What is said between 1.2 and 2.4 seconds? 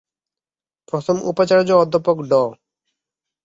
উপাচার্য অধ্যাপক ড।